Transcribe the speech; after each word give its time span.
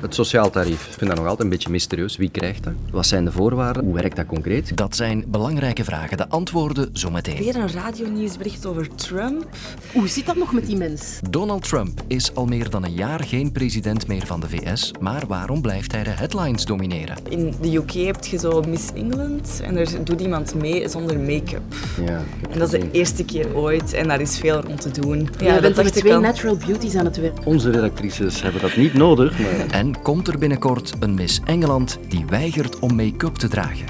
Het 0.00 0.14
sociaal 0.14 0.50
tarief. 0.50 0.86
Ik 0.86 0.92
vind 0.92 1.06
dat 1.10 1.14
nog 1.18 1.24
altijd 1.28 1.40
een 1.40 1.48
beetje 1.48 1.70
mysterieus. 1.70 2.16
Wie 2.16 2.30
krijgt 2.30 2.64
dat? 2.64 2.72
Wat 2.90 3.06
zijn 3.06 3.24
de 3.24 3.32
voorwaarden? 3.32 3.84
Hoe 3.84 3.94
werkt 3.94 4.16
dat 4.16 4.26
concreet? 4.26 4.76
Dat 4.76 4.96
zijn 4.96 5.24
belangrijke 5.28 5.84
vragen. 5.84 6.16
De 6.16 6.28
antwoorden 6.28 6.88
zometeen. 6.92 7.36
Weer 7.36 7.56
een 7.56 7.72
radionieuwsbericht 7.72 8.66
over 8.66 8.94
Trump. 8.94 9.46
Hoe 9.92 10.08
zit 10.08 10.26
dat 10.26 10.36
nog 10.36 10.52
met 10.52 10.66
die 10.66 10.76
mens? 10.76 11.18
Donald 11.30 11.68
Trump 11.68 12.02
is 12.06 12.34
al 12.34 12.46
meer 12.46 12.70
dan 12.70 12.84
een 12.84 12.92
jaar 12.94 13.24
geen 13.24 13.52
president 13.52 14.06
meer 14.06 14.26
van 14.26 14.40
de 14.40 14.48
VS, 14.48 14.92
maar 15.00 15.22
waarom 15.26 15.62
blijft 15.62 15.92
hij 15.92 16.02
de 16.02 16.10
headlines 16.10 16.64
domineren? 16.64 17.16
In 17.28 17.54
de 17.60 17.76
UK 17.76 17.90
heb 17.92 18.24
je 18.24 18.38
zo 18.38 18.62
Miss 18.68 18.88
England 18.94 19.60
en 19.64 19.76
er 19.76 20.04
doet 20.04 20.20
iemand 20.20 20.54
mee 20.54 20.88
zonder 20.88 21.18
make-up. 21.18 21.62
Ja, 22.06 22.22
En 22.50 22.58
dat 22.58 22.72
is 22.72 22.80
de 22.80 22.90
eerste 22.90 23.24
keer 23.24 23.54
ooit 23.56 23.92
en 23.92 24.08
daar 24.08 24.20
is 24.20 24.38
veel 24.38 24.60
rond 24.60 24.80
te 24.80 25.00
doen. 25.00 25.28
Ja, 25.38 25.54
je 25.54 25.60
bent 25.60 25.76
dat 25.76 25.78
er 25.78 25.84
met 25.84 25.92
twee 25.92 26.14
al. 26.14 26.20
natural 26.20 26.56
beauties 26.56 26.94
aan 26.96 27.04
het 27.04 27.16
werk. 27.16 27.38
Onze 27.44 27.70
redactrices 27.70 28.42
hebben 28.42 28.60
dat 28.60 28.76
niet 28.76 28.94
nodig, 28.94 29.38
maar... 29.38 29.66
En 29.70 29.89
komt 29.98 30.28
er 30.28 30.38
binnenkort 30.38 30.94
een 31.00 31.14
Miss 31.14 31.40
Engeland 31.44 31.98
die 32.08 32.24
weigert 32.26 32.78
om 32.78 32.94
make-up 32.94 33.34
te 33.34 33.48
dragen? 33.48 33.86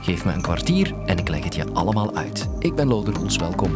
Geef 0.00 0.24
me 0.24 0.32
een 0.32 0.42
kwartier 0.42 0.94
en 1.06 1.18
ik 1.18 1.28
leg 1.28 1.44
het 1.44 1.54
je 1.54 1.72
allemaal 1.72 2.16
uit. 2.16 2.48
Ik 2.58 2.74
ben 2.74 2.88
Lode 2.88 3.10
Roels, 3.10 3.36
welkom. 3.36 3.72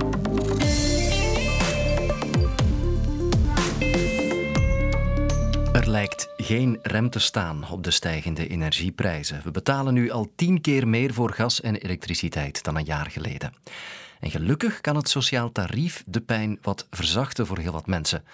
Er 5.73 5.91
lijkt 5.91 6.29
geen 6.37 6.79
rem 6.83 7.11
te 7.11 7.19
staan 7.19 7.71
op 7.71 7.85
de 7.85 7.91
stijgende 7.91 8.49
energieprijzen. 8.49 9.41
We 9.45 9.51
betalen 9.51 9.95
nu 9.95 10.11
al 10.11 10.33
tien 10.37 10.61
keer 10.61 10.89
meer 10.89 11.13
voor 11.13 11.33
gas 11.33 11.61
en 11.61 11.77
elektriciteit 11.77 12.65
dan 12.65 12.77
een 12.77 12.85
jaar 12.85 13.11
geleden. 13.11 13.53
En 14.21 14.31
gelukkig 14.31 14.81
kan 14.81 14.97
het 14.97 15.09
sociaal 15.09 15.53
tarief 15.53 16.03
de 16.07 16.21
pijn 16.21 16.59
wat 16.63 16.87
verzachten 16.91 17.47
voor 17.47 17.59
heel 17.59 17.73
wat 17.73 17.87
mensen. 17.87 18.25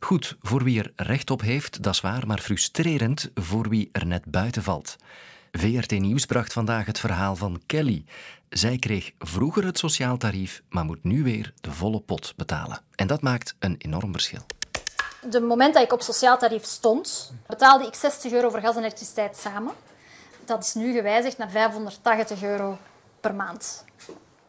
Goed 0.00 0.36
voor 0.42 0.64
wie 0.64 0.82
er 0.82 0.92
recht 0.96 1.30
op 1.30 1.40
heeft, 1.40 1.82
dat 1.82 1.94
is 1.94 2.00
waar, 2.00 2.26
maar 2.26 2.38
frustrerend 2.38 3.30
voor 3.34 3.68
wie 3.68 3.88
er 3.92 4.06
net 4.06 4.24
buiten 4.24 4.62
valt. 4.62 4.96
VRT 5.52 5.90
Nieuws 5.90 6.26
bracht 6.26 6.52
vandaag 6.52 6.86
het 6.86 6.98
verhaal 6.98 7.36
van 7.36 7.60
Kelly. 7.66 8.04
Zij 8.48 8.78
kreeg 8.78 9.12
vroeger 9.18 9.64
het 9.64 9.78
sociaal 9.78 10.16
tarief, 10.16 10.62
maar 10.68 10.84
moet 10.84 11.04
nu 11.04 11.22
weer 11.22 11.52
de 11.60 11.72
volle 11.72 12.00
pot 12.00 12.32
betalen. 12.36 12.80
En 12.94 13.06
dat 13.06 13.20
maakt 13.20 13.54
een 13.58 13.74
enorm 13.78 14.12
verschil. 14.12 14.46
De 15.30 15.40
moment 15.40 15.74
dat 15.74 15.82
ik 15.82 15.92
op 15.92 16.02
sociaal 16.02 16.38
tarief 16.38 16.64
stond, 16.64 17.32
betaalde 17.46 17.86
ik 17.86 17.94
60 17.94 18.32
euro 18.32 18.50
voor 18.50 18.60
gas 18.60 18.74
en 18.76 18.82
elektriciteit 18.82 19.36
samen. 19.36 19.72
Dat 20.44 20.64
is 20.64 20.74
nu 20.74 20.92
gewijzigd 20.92 21.38
naar 21.38 21.50
580 21.50 22.42
euro 22.42 22.78
per 23.20 23.34
maand. 23.34 23.84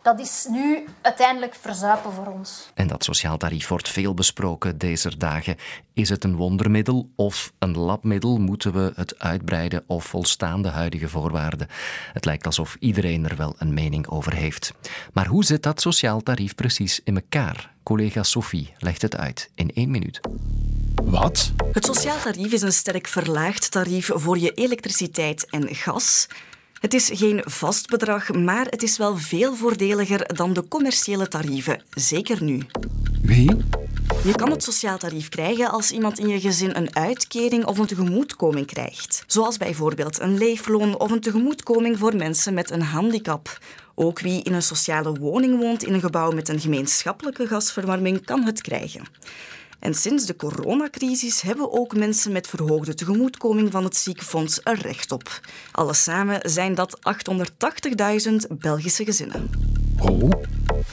Dat 0.10 0.20
is 0.20 0.48
nu 0.50 0.86
uiteindelijk 1.02 1.56
verzuipen 1.56 2.14
voor 2.14 2.28
ons. 2.28 2.70
En 2.74 2.88
dat 2.88 3.04
sociaal 3.04 3.38
tarief 3.38 3.68
wordt 3.68 3.90
veel 3.90 4.14
besproken 4.14 4.78
deze 4.78 5.18
dagen. 5.18 5.56
Is 5.94 6.10
het 6.10 6.24
een 6.24 6.36
wondermiddel 6.36 7.10
of 7.16 7.52
een 7.60 7.78
labmiddel? 7.78 8.38
Moeten 8.38 8.74
we 8.74 8.92
het 8.96 9.20
uitbreiden 9.20 9.84
of 9.88 10.06
volstaan 10.06 10.62
de 10.62 10.68
huidige 10.68 11.10
voorwaarden? 11.10 11.68
Het 12.14 12.26
lijkt 12.26 12.46
alsof 12.46 12.78
iedereen 12.80 13.30
er 13.30 13.36
wel 13.36 13.56
een 13.58 13.74
mening 13.74 14.08
over 14.08 14.34
heeft. 14.34 14.74
Maar 15.14 15.28
hoe 15.28 15.46
zit 15.46 15.64
dat 15.64 15.82
sociaal 15.82 16.22
tarief 16.22 16.56
precies 16.56 17.02
in 17.04 17.16
elkaar? 17.16 17.74
Collega 17.84 18.24
Sophie 18.24 18.74
legt 18.78 19.02
het 19.02 19.18
uit 19.18 19.50
in 19.56 19.72
één 19.74 19.92
minuut. 19.92 20.20
Wat? 21.04 21.52
Het 21.72 21.86
sociaal 21.86 22.20
tarief 22.20 22.52
is 22.52 22.62
een 22.62 22.74
sterk 22.74 23.08
verlaagd 23.08 23.72
tarief 23.72 24.10
voor 24.14 24.38
je 24.38 24.52
elektriciteit 24.52 25.50
en 25.50 25.76
gas. 25.76 26.28
Het 26.80 26.94
is 26.94 27.10
geen 27.14 27.42
vast 27.46 27.88
bedrag, 27.88 28.34
maar 28.34 28.66
het 28.66 28.84
is 28.84 28.98
wel 28.98 29.18
veel 29.18 29.56
voordeliger 29.56 30.36
dan 30.36 30.54
de 30.54 30.68
commerciële 30.68 31.28
tarieven, 31.28 31.82
zeker 31.94 32.44
nu. 32.44 32.66
Wie? 33.22 33.58
Je 34.24 34.36
kan 34.36 34.52
het 34.52 34.64
sociaal 34.64 34.98
tarief 34.98 35.30
krijgen 35.30 35.72
als 35.72 35.92
iemand 35.92 36.20
in 36.20 36.28
je 36.28 36.40
gezin 36.40 36.76
een 36.76 36.96
uitkering 36.96 37.66
of 37.66 37.78
een 37.78 37.86
tegemoetkoming 37.86 38.66
krijgt. 38.66 39.24
Zoals 39.28 39.58
bijvoorbeeld 39.58 40.20
een 40.20 40.38
leefloon 40.38 41.00
of 41.00 41.12
een 41.12 41.22
tegemoetkoming 41.22 41.98
voor 41.98 42.16
mensen 42.16 42.54
met 42.54 42.72
een 42.72 42.82
handicap. 42.82 43.58
Ook 43.96 44.20
wie 44.20 44.44
in 44.44 44.54
een 44.54 44.62
sociale 44.62 45.20
woning 45.20 45.60
woont 45.60 45.84
in 45.84 45.94
een 45.94 46.00
gebouw 46.00 46.32
met 46.32 46.50
een 46.50 46.60
gemeenschappelijke 46.60 47.48
gasverwarming 47.48 48.26
kan 48.26 48.44
het 48.44 48.62
krijgen. 48.62 49.04
En 49.80 49.94
sinds 49.94 50.26
de 50.26 50.36
coronacrisis 50.36 51.42
hebben 51.42 51.72
ook 51.72 51.96
mensen 51.96 52.32
met 52.32 52.48
verhoogde 52.48 52.94
tegemoetkoming 52.94 53.72
van 53.72 53.84
het 53.84 53.96
ziekenfonds 53.96 54.60
er 54.64 54.80
recht 54.82 55.12
op. 55.12 55.40
Alles 55.72 56.04
samen 56.04 56.40
zijn 56.50 56.76
dat 56.76 57.00
880.000 58.30 58.58
Belgische 58.60 59.04
gezinnen. 59.04 59.50
Hoe? 59.98 60.48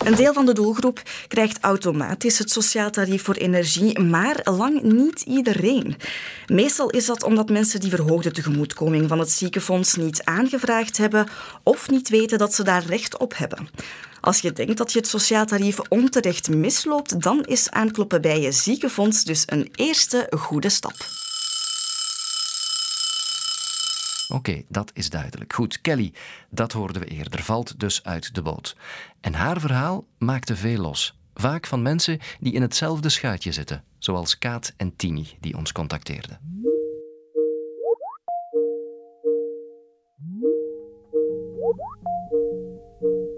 Een 0.04 0.14
deel 0.14 0.32
van 0.32 0.46
de 0.46 0.52
doelgroep 0.52 1.02
krijgt 1.28 1.58
automatisch 1.60 2.38
het 2.38 2.50
sociaal 2.50 2.90
tarief 2.90 3.22
voor 3.22 3.34
energie, 3.34 4.00
maar 4.00 4.40
lang 4.44 4.82
niet 4.82 5.20
iedereen. 5.20 5.96
Meestal 6.46 6.90
is 6.90 7.06
dat 7.06 7.22
omdat 7.22 7.48
mensen 7.48 7.80
die 7.80 7.90
verhoogde 7.90 8.30
tegemoetkoming 8.30 9.08
van 9.08 9.18
het 9.18 9.30
ziekenfonds 9.30 9.94
niet 9.94 10.24
aangevraagd 10.24 10.96
hebben 10.96 11.28
of 11.62 11.90
niet 11.90 12.08
weten 12.08 12.38
dat 12.38 12.54
ze 12.54 12.64
daar 12.64 12.84
recht 12.84 13.18
op 13.18 13.36
hebben. 13.36 13.68
Als 14.26 14.40
je 14.40 14.52
denkt 14.52 14.76
dat 14.76 14.92
je 14.92 14.98
het 14.98 15.08
sociaal 15.08 15.46
tarief 15.46 15.78
onterecht 15.88 16.48
misloopt, 16.48 17.22
dan 17.22 17.44
is 17.44 17.70
aankloppen 17.70 18.20
bij 18.20 18.40
je 18.40 18.52
ziekenfonds 18.52 19.24
dus 19.24 19.42
een 19.46 19.68
eerste 19.74 20.32
goede 20.38 20.68
stap. 20.68 20.94
Oké, 24.28 24.62
dat 24.68 24.90
is 24.94 25.10
duidelijk. 25.10 25.52
Goed, 25.52 25.80
Kelly, 25.80 26.12
dat 26.50 26.72
hoorden 26.72 27.02
we 27.02 27.08
eerder, 27.08 27.42
valt 27.42 27.80
dus 27.80 28.04
uit 28.04 28.34
de 28.34 28.42
boot. 28.42 28.76
En 29.20 29.34
haar 29.34 29.60
verhaal 29.60 30.06
maakte 30.18 30.56
veel 30.56 30.80
los. 30.80 31.18
Vaak 31.34 31.66
van 31.66 31.82
mensen 31.82 32.18
die 32.40 32.52
in 32.52 32.62
hetzelfde 32.62 33.08
schuitje 33.08 33.52
zitten, 33.52 33.84
zoals 33.98 34.38
Kaat 34.38 34.72
en 34.76 34.96
Tini, 34.96 35.36
die 35.40 35.56
ons 35.56 35.72
contacteerden. 35.72 36.56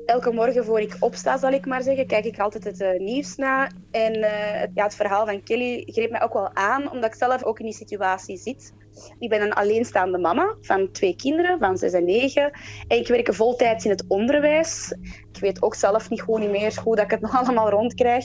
Elke 0.08 0.32
morgen 0.32 0.64
voor 0.64 0.80
ik 0.80 0.96
opsta, 1.00 1.38
zal 1.38 1.52
ik 1.52 1.66
maar 1.66 1.82
zeggen, 1.82 2.06
kijk 2.06 2.24
ik 2.24 2.38
altijd 2.38 2.64
het 2.64 2.80
eh, 2.80 2.98
nieuws 2.98 3.36
na. 3.36 3.70
En 3.90 4.12
eh, 4.12 4.60
het, 4.60 4.70
ja, 4.74 4.84
het 4.84 4.94
verhaal 4.94 5.26
van 5.26 5.42
Kelly 5.42 5.82
greep 5.86 6.10
mij 6.10 6.22
ook 6.22 6.32
wel 6.32 6.54
aan, 6.54 6.90
omdat 6.90 7.12
ik 7.12 7.18
zelf 7.18 7.44
ook 7.44 7.58
in 7.58 7.64
die 7.64 7.74
situatie 7.74 8.36
zit. 8.36 8.72
Ik 9.18 9.28
ben 9.28 9.42
een 9.42 9.52
alleenstaande 9.52 10.18
mama 10.18 10.56
van 10.60 10.92
twee 10.92 11.16
kinderen, 11.16 11.58
van 11.58 11.78
zes 11.78 11.92
en 11.92 12.04
negen. 12.04 12.50
En 12.86 12.98
ik 12.98 13.08
werk 13.08 13.34
voltijds 13.34 13.84
in 13.84 13.90
het 13.90 14.04
onderwijs. 14.08 14.94
Ik 15.32 15.40
weet 15.40 15.62
ook 15.62 15.74
zelf 15.74 16.10
niet 16.10 16.22
gewoon 16.22 16.40
niet 16.40 16.50
meer 16.50 16.80
hoe 16.84 16.96
dat 16.96 17.04
ik 17.04 17.10
het 17.10 17.20
nog 17.30 17.36
allemaal 17.36 17.70
rondkrijg. 17.70 18.24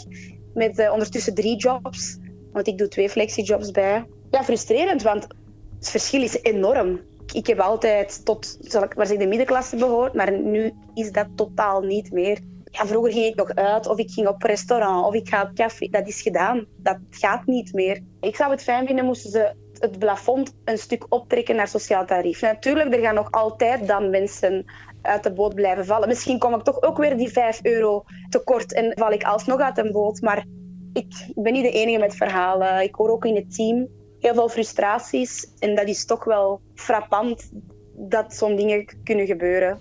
Met 0.54 0.80
eh, 0.80 0.92
ondertussen 0.92 1.34
drie 1.34 1.58
jobs, 1.58 2.18
want 2.52 2.68
ik 2.68 2.78
doe 2.78 2.88
twee 2.88 3.10
flexijobs 3.10 3.72
bij. 3.72 4.06
Ja, 4.32 4.44
frustrerend, 4.44 5.02
want 5.02 5.28
het 5.80 5.90
verschil 5.90 6.22
is 6.22 6.42
enorm. 6.42 7.00
Ik 7.34 7.48
heb 7.48 7.60
altijd 7.60 8.26
tot, 8.26 8.58
zal 8.62 8.84
ik 8.84 8.96
de 9.20 9.28
middenklasse 9.28 9.76
behoord, 9.76 10.14
maar 10.14 10.40
nu 10.40 10.74
is 10.94 11.12
dat 11.12 11.28
totaal 11.36 11.82
niet 11.82 12.12
meer. 12.12 12.40
Ja, 12.64 12.86
vroeger 12.86 13.12
ging 13.12 13.26
ik 13.26 13.36
nog 13.36 13.56
uit, 13.56 13.88
of 13.88 13.98
ik 13.98 14.12
ging 14.12 14.28
op 14.28 14.44
restaurant, 14.44 15.06
of 15.06 15.14
ik 15.14 15.30
ga 15.30 15.42
op 15.42 15.54
café. 15.54 15.88
Dat 15.88 16.08
is 16.08 16.22
gedaan. 16.22 16.66
Dat 16.78 16.98
gaat 17.10 17.46
niet 17.46 17.74
meer. 17.74 18.04
Ik 18.20 18.36
zou 18.36 18.52
het 18.52 18.64
fijn 18.64 18.86
vinden 18.86 19.06
moesten 19.06 19.32
ze 19.32 19.56
het 19.80 20.00
plafond 20.00 20.54
een 20.66 20.78
stuk 20.78 21.06
optrekken 21.10 21.56
naar 21.56 21.68
sociaal 21.68 22.06
tarief. 22.06 22.42
Natuurlijk, 22.42 22.94
er 22.94 23.02
gaan 23.02 23.16
nog 23.16 23.32
altijd 23.32 23.88
dan 23.88 24.10
mensen 24.10 24.66
uit 25.02 25.24
de 25.24 25.34
boot 25.34 25.56
blijven 25.56 25.86
vallen. 25.86 26.08
Misschien 26.08 26.40
kom 26.40 26.54
ik 26.54 26.64
toch 26.64 26.82
ook 26.82 26.98
weer 26.98 27.18
die 27.18 27.32
5 27.32 27.60
euro 27.64 28.04
tekort 28.30 28.74
en 28.74 28.92
val 28.96 29.12
ik 29.12 29.24
alsnog 29.24 29.60
uit 29.60 29.78
een 29.78 29.92
boot. 29.92 30.22
Maar 30.22 30.46
ik 30.94 31.28
ben 31.36 31.54
niet 31.54 31.64
de 31.64 31.72
enige 31.72 32.00
met 32.00 32.16
verhalen. 32.16 32.84
Ik 32.84 32.96
hoor 32.96 33.10
ook 33.10 33.26
in 33.26 33.36
het 33.36 33.56
team 33.56 33.88
heel 34.24 34.34
veel 34.34 34.50
frustraties. 34.50 35.48
En 35.60 35.76
dat 35.76 35.88
is 35.88 36.06
toch 36.06 36.24
wel 36.24 36.62
frappant 36.76 37.52
dat 37.96 38.34
zo'n 38.34 38.56
dingen 38.56 38.86
kunnen 39.04 39.26
gebeuren. 39.26 39.80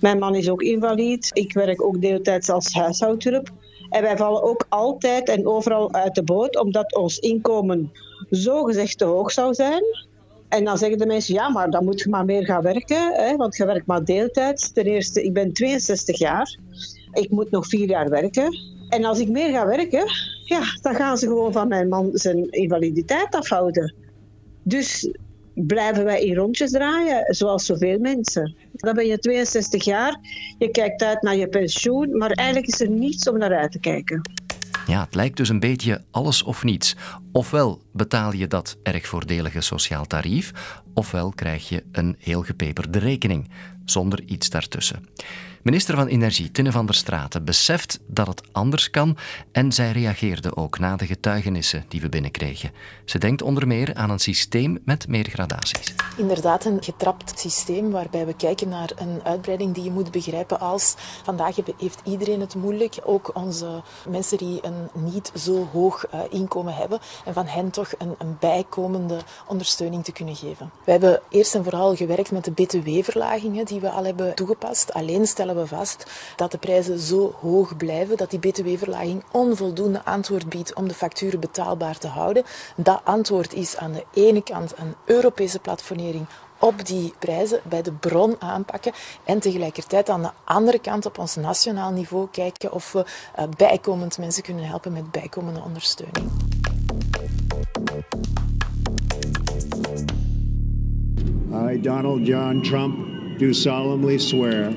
Mijn 0.00 0.18
man 0.18 0.34
is 0.34 0.48
ook 0.48 0.62
invalide. 0.62 1.26
Ik 1.32 1.52
werk 1.52 1.82
ook 1.82 2.00
deeltijds 2.00 2.48
als 2.48 2.74
huishoudhulp. 2.74 3.50
En 3.90 4.02
wij 4.02 4.16
vallen 4.16 4.42
ook 4.42 4.66
altijd 4.68 5.28
en 5.28 5.46
overal 5.46 5.92
uit 5.92 6.14
de 6.14 6.22
boot, 6.22 6.58
omdat 6.58 6.94
ons 6.94 7.18
inkomen 7.18 7.92
zogezegd 8.30 8.98
te 8.98 9.04
hoog 9.04 9.32
zou 9.32 9.54
zijn. 9.54 9.82
En 10.48 10.64
dan 10.64 10.78
zeggen 10.78 10.98
de 10.98 11.06
mensen, 11.06 11.34
ja, 11.34 11.48
maar 11.48 11.70
dan 11.70 11.84
moet 11.84 12.00
je 12.00 12.08
maar 12.08 12.24
meer 12.24 12.44
gaan 12.44 12.62
werken, 12.62 13.14
hè, 13.14 13.36
want 13.36 13.56
je 13.56 13.66
werkt 13.66 13.86
maar 13.86 14.04
deeltijds. 14.04 14.72
Ten 14.72 14.84
eerste, 14.84 15.22
ik 15.22 15.32
ben 15.32 15.52
62 15.52 16.18
jaar. 16.18 16.58
Ik 17.12 17.30
moet 17.30 17.50
nog 17.50 17.66
vier 17.66 17.88
jaar 17.88 18.08
werken. 18.08 18.75
En 18.88 19.04
als 19.04 19.18
ik 19.18 19.28
meer 19.28 19.50
ga 19.50 19.66
werken, 19.66 20.04
ja, 20.44 20.62
dan 20.80 20.94
gaan 20.94 21.18
ze 21.18 21.26
gewoon 21.26 21.52
van 21.52 21.68
mijn 21.68 21.88
man 21.88 22.10
zijn 22.12 22.50
invaliditeit 22.50 23.34
afhouden. 23.34 23.94
Dus 24.62 25.08
blijven 25.54 26.04
wij 26.04 26.22
in 26.22 26.34
rondjes 26.34 26.70
draaien, 26.70 27.34
zoals 27.34 27.66
zoveel 27.66 27.98
mensen. 27.98 28.56
Dan 28.72 28.94
ben 28.94 29.06
je 29.06 29.18
62 29.18 29.84
jaar, 29.84 30.18
je 30.58 30.70
kijkt 30.70 31.02
uit 31.02 31.22
naar 31.22 31.36
je 31.36 31.48
pensioen, 31.48 32.16
maar 32.16 32.30
eigenlijk 32.30 32.68
is 32.68 32.80
er 32.80 32.90
niets 32.90 33.28
om 33.28 33.38
naar 33.38 33.56
uit 33.56 33.72
te 33.72 33.80
kijken. 33.80 34.20
Ja, 34.86 35.04
het 35.04 35.14
lijkt 35.14 35.36
dus 35.36 35.48
een 35.48 35.60
beetje 35.60 36.02
alles 36.10 36.42
of 36.42 36.64
niets. 36.64 36.96
Ofwel 37.32 37.80
betaal 37.92 38.32
je 38.32 38.46
dat 38.46 38.76
erg 38.82 39.06
voordelige 39.06 39.60
sociaal 39.60 40.06
tarief, 40.06 40.52
ofwel 40.94 41.30
krijg 41.30 41.68
je 41.68 41.82
een 41.92 42.16
heel 42.18 42.42
gepeperde 42.42 42.98
rekening, 42.98 43.50
zonder 43.84 44.22
iets 44.22 44.50
daartussen. 44.50 45.08
Minister 45.66 45.96
van 45.96 46.06
Energie, 46.06 46.50
Tinne 46.50 46.72
van 46.72 46.86
der 46.86 46.94
Straten, 46.94 47.44
beseft 47.44 47.98
dat 48.06 48.26
het 48.26 48.42
anders 48.52 48.90
kan 48.90 49.16
en 49.52 49.72
zij 49.72 49.92
reageerde 49.92 50.56
ook 50.56 50.78
na 50.78 50.96
de 50.96 51.06
getuigenissen 51.06 51.84
die 51.88 52.00
we 52.00 52.08
binnenkregen. 52.08 52.70
Ze 53.04 53.18
denkt 53.18 53.42
onder 53.42 53.66
meer 53.66 53.94
aan 53.94 54.10
een 54.10 54.18
systeem 54.18 54.78
met 54.84 55.08
meer 55.08 55.24
gradaties. 55.24 55.94
Inderdaad, 56.16 56.64
een 56.64 56.82
getrapt 56.82 57.38
systeem 57.38 57.90
waarbij 57.90 58.26
we 58.26 58.34
kijken 58.34 58.68
naar 58.68 58.90
een 58.96 59.20
uitbreiding 59.22 59.74
die 59.74 59.84
je 59.84 59.90
moet 59.90 60.10
begrijpen 60.10 60.60
als 60.60 60.94
vandaag 61.24 61.56
heeft 61.56 62.00
iedereen 62.04 62.40
het 62.40 62.54
moeilijk, 62.54 62.98
ook 63.04 63.30
onze 63.34 63.82
mensen 64.08 64.38
die 64.38 64.60
een 64.62 65.02
niet 65.04 65.32
zo 65.34 65.68
hoog 65.72 66.06
eh, 66.06 66.20
inkomen 66.30 66.74
hebben 66.74 66.98
en 67.24 67.34
van 67.34 67.46
hen 67.46 67.70
toch 67.70 67.90
een, 67.98 68.14
een 68.18 68.36
bijkomende 68.40 69.18
ondersteuning 69.46 70.04
te 70.04 70.12
kunnen 70.12 70.36
geven. 70.36 70.70
We 70.84 70.90
hebben 70.90 71.20
eerst 71.28 71.54
en 71.54 71.64
vooral 71.64 71.96
gewerkt 71.96 72.30
met 72.30 72.44
de 72.44 72.52
btw-verlagingen 72.52 73.64
die 73.64 73.80
we 73.80 73.90
al 73.90 74.04
hebben 74.04 74.34
toegepast. 74.34 74.92
Alleen 74.92 75.26
stellen 75.26 75.54
we 75.56 75.66
vast 75.66 76.10
dat 76.36 76.50
de 76.50 76.58
prijzen 76.58 76.98
zo 76.98 77.34
hoog 77.40 77.76
blijven 77.76 78.16
dat 78.16 78.30
die 78.30 78.38
btw-verlaging 78.38 79.24
onvoldoende 79.32 80.04
antwoord 80.04 80.48
biedt 80.48 80.74
om 80.74 80.88
de 80.88 80.94
facturen 80.94 81.40
betaalbaar 81.40 81.98
te 81.98 82.08
houden. 82.08 82.44
Dat 82.76 83.00
antwoord 83.04 83.52
is 83.52 83.76
aan 83.76 83.92
de 83.92 84.04
ene 84.12 84.42
kant 84.42 84.72
een 84.76 84.94
Europese 85.04 85.58
platformering 85.58 86.26
op 86.58 86.86
die 86.86 87.14
prijzen 87.18 87.60
bij 87.68 87.82
de 87.82 87.92
bron 87.92 88.36
aanpakken 88.38 88.92
en 89.24 89.38
tegelijkertijd 89.38 90.08
aan 90.08 90.22
de 90.22 90.30
andere 90.44 90.78
kant 90.78 91.06
op 91.06 91.18
ons 91.18 91.36
nationaal 91.36 91.92
niveau 91.92 92.28
kijken 92.30 92.72
of 92.72 92.92
we 92.92 92.98
uh, 93.38 93.44
bijkomend 93.56 94.18
mensen 94.18 94.42
kunnen 94.42 94.64
helpen 94.64 94.92
met 94.92 95.10
bijkomende 95.10 95.60
ondersteuning. 95.60 96.30
I, 101.70 101.80
Donald 101.80 102.26
John 102.26 102.60
Trump, 102.60 102.96
do 103.38 103.52
solemnly 103.52 104.18
swear 104.18 104.72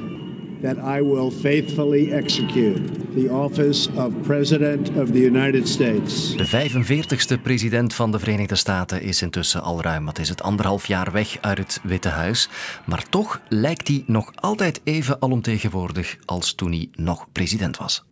that 0.61 0.77
I 0.77 1.01
will 1.01 1.31
faithfully 1.31 2.11
execute 2.11 2.81
the 3.15 3.29
office 3.31 3.89
of 3.95 4.13
President 4.21 4.89
of 4.89 5.11
the 5.11 5.19
United 5.19 5.67
States. 5.67 6.35
De 6.35 6.47
45ste 6.47 7.41
president 7.41 7.93
van 7.93 8.11
de 8.11 8.19
Verenigde 8.19 8.55
Staten 8.55 9.01
is 9.01 9.21
intussen 9.21 9.61
al 9.61 9.81
ruim, 9.81 10.05
wat 10.05 10.19
is 10.19 10.29
het, 10.29 10.41
anderhalf 10.41 10.87
jaar 10.87 11.11
weg 11.11 11.37
uit 11.41 11.57
het 11.57 11.79
Witte 11.83 12.09
Huis. 12.09 12.49
Maar 12.85 13.09
toch 13.09 13.41
lijkt 13.49 13.87
hij 13.87 14.03
nog 14.05 14.31
altijd 14.35 14.81
even 14.83 15.21
alomtegenwoordig 15.21 16.17
als 16.25 16.53
toen 16.53 16.71
hij 16.71 16.89
nog 16.95 17.27
president 17.31 17.77
was. 17.77 18.03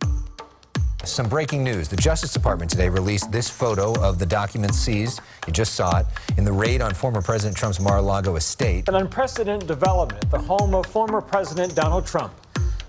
Some 1.08 1.28
breaking 1.28 1.64
news. 1.64 1.88
The 1.88 1.96
Justice 1.96 2.32
Department 2.32 2.70
today 2.70 2.88
released 2.88 3.32
this 3.32 3.48
photo 3.48 3.98
of 4.00 4.18
the 4.18 4.26
documents 4.26 4.78
seized. 4.78 5.20
You 5.46 5.52
just 5.52 5.74
saw 5.74 6.00
it 6.00 6.06
in 6.36 6.44
the 6.44 6.52
raid 6.52 6.82
on 6.82 6.92
former 6.92 7.22
President 7.22 7.56
Trump's 7.56 7.80
Mar 7.80 7.96
a 7.96 8.02
Lago 8.02 8.36
estate. 8.36 8.88
An 8.88 8.94
unprecedented 8.94 9.66
development, 9.66 10.30
the 10.30 10.38
home 10.38 10.74
of 10.74 10.86
former 10.86 11.20
President 11.20 11.74
Donald 11.74 12.06
Trump. 12.06 12.32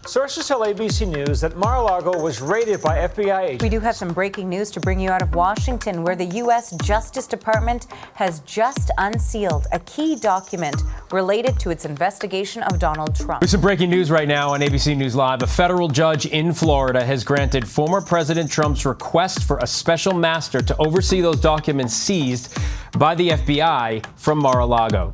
Sources 0.06 0.48
tell 0.48 0.62
ABC 0.62 1.08
News 1.08 1.42
that 1.42 1.56
Mar-a-Lago 1.56 2.20
was 2.20 2.42
raided 2.42 2.82
by 2.82 2.98
FBI 3.08 3.44
agents. 3.44 3.64
We 3.64 3.70
do 3.70 3.80
have 3.80 3.96
some 3.96 4.12
breaking 4.12 4.50
news 4.50 4.72
to 4.72 4.80
bring 4.80 5.00
you 5.00 5.12
out 5.12 5.22
of 5.22 5.36
Washington, 5.36 6.04
where 6.04 6.16
the 6.16 6.26
U.S. 6.26 6.76
Justice 6.84 7.28
Department 7.28 7.86
has 8.16 8.40
just 8.40 8.90
unsealed 8.98 9.68
a 9.72 9.80
key 9.82 10.16
document 10.16 10.82
related 11.12 11.60
to 11.60 11.70
its 11.70 11.86
investigation 11.86 12.64
of 12.64 12.80
Donald 12.80 13.14
Trump. 13.16 13.42
With 13.42 13.52
some 13.52 13.62
breaking 13.62 13.92
news 13.92 14.10
right 14.10 14.28
now 14.28 14.54
on 14.54 14.62
ABC 14.62 14.98
News 14.98 15.16
Live, 15.16 15.44
a 15.44 15.48
federal 15.48 15.88
judge 15.88 16.26
in 16.26 16.54
Florida 16.54 17.04
has 17.04 17.24
granted 17.24 17.68
former 17.68 18.02
President 18.02 18.50
Trump's 18.50 18.86
request 18.86 19.44
for 19.44 19.58
a 19.60 19.68
special 19.68 20.14
master 20.14 20.62
to 20.62 20.76
oversee 20.78 21.22
those 21.22 21.40
documents 21.40 21.94
seized 21.94 22.58
by 22.98 23.14
the 23.14 23.30
FBI 23.30 24.04
from 24.16 24.40
Mar-a-Lago. 24.40 25.14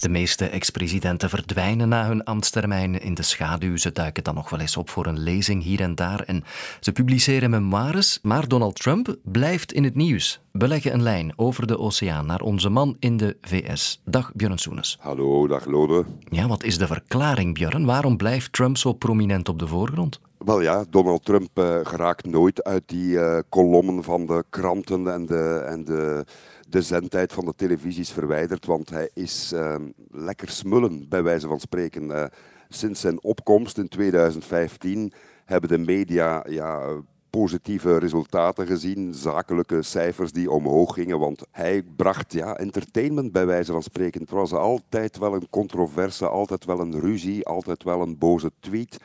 De 0.00 0.08
meeste 0.08 0.48
ex-presidenten 0.48 1.28
verdwijnen 1.28 1.88
na 1.88 2.06
hun 2.06 2.24
ambtstermijn 2.24 3.00
in 3.00 3.14
de 3.14 3.22
schaduw. 3.22 3.76
Ze 3.76 3.92
duiken 3.92 4.24
dan 4.24 4.34
nog 4.34 4.50
wel 4.50 4.60
eens 4.60 4.76
op 4.76 4.90
voor 4.90 5.06
een 5.06 5.18
lezing 5.18 5.62
hier 5.62 5.80
en 5.80 5.94
daar 5.94 6.20
en 6.20 6.44
ze 6.80 6.92
publiceren 6.92 7.50
memoires. 7.50 8.18
Maar 8.22 8.48
Donald 8.48 8.74
Trump 8.74 9.16
blijft 9.22 9.72
in 9.72 9.84
het 9.84 9.94
nieuws. 9.94 10.40
We 10.52 10.68
leggen 10.68 10.92
een 10.92 11.02
lijn 11.02 11.32
over 11.36 11.66
de 11.66 11.78
oceaan 11.78 12.26
naar 12.26 12.40
onze 12.40 12.68
man 12.68 12.96
in 12.98 13.16
de 13.16 13.36
VS. 13.40 14.00
Dag 14.04 14.32
Björn 14.34 14.58
Soenes. 14.58 14.96
Hallo, 15.00 15.46
dag 15.46 15.64
Lode. 15.64 16.04
Ja, 16.30 16.48
wat 16.48 16.62
is 16.62 16.78
de 16.78 16.86
verklaring, 16.86 17.54
Björn? 17.54 17.84
Waarom 17.84 18.16
blijft 18.16 18.52
Trump 18.52 18.76
zo 18.76 18.92
prominent 18.92 19.48
op 19.48 19.58
de 19.58 19.66
voorgrond? 19.66 20.20
Wel 20.38 20.60
ja, 20.60 20.84
Donald 20.90 21.24
Trump 21.24 21.58
uh, 21.58 21.78
geraakt 21.82 22.26
nooit 22.26 22.64
uit 22.64 22.82
die 22.86 23.08
uh, 23.08 23.38
kolommen 23.48 24.04
van 24.04 24.26
de 24.26 24.44
kranten 24.50 25.12
en 25.12 25.26
de, 25.26 25.62
en 25.66 25.84
de 25.84 26.24
de 26.70 26.82
zendtijd 26.82 27.32
van 27.32 27.44
de 27.44 27.54
televisies 27.56 28.10
verwijderd, 28.10 28.66
want 28.66 28.90
hij 28.90 29.10
is 29.14 29.52
uh, 29.54 29.74
lekker 30.10 30.48
smullen, 30.48 31.08
bij 31.08 31.22
wijze 31.22 31.46
van 31.46 31.60
spreken. 31.60 32.02
Uh, 32.02 32.24
sinds 32.68 33.00
zijn 33.00 33.22
opkomst 33.22 33.78
in 33.78 33.88
2015 33.88 35.12
hebben 35.44 35.68
de 35.68 35.78
media 35.78 36.44
ja, 36.48 37.00
positieve 37.30 37.98
resultaten 37.98 38.66
gezien, 38.66 39.14
zakelijke 39.14 39.82
cijfers 39.82 40.32
die 40.32 40.50
omhoog 40.50 40.94
gingen, 40.94 41.18
want 41.18 41.42
hij 41.50 41.82
bracht 41.96 42.32
ja, 42.32 42.56
entertainment 42.56 43.32
bij 43.32 43.46
wijze 43.46 43.72
van 43.72 43.82
spreken. 43.82 44.20
Het 44.20 44.30
was 44.30 44.52
altijd 44.52 45.18
wel 45.18 45.34
een 45.34 45.48
controverse, 45.50 46.28
altijd 46.28 46.64
wel 46.64 46.80
een 46.80 47.00
ruzie, 47.00 47.46
altijd 47.46 47.82
wel 47.82 48.00
een 48.02 48.18
boze 48.18 48.50
tweet. 48.60 48.98